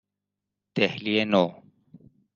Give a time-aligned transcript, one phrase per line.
[0.75, 1.43] دهلی نو